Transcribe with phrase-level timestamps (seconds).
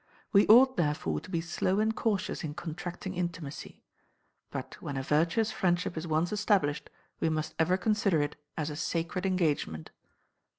[0.33, 3.83] We ought, therefore, to be slow and cautious in contracting intimacy;
[4.49, 6.89] but when a virtuous friendship is once established,
[7.19, 9.91] we must ever consider it as a sacred engagement."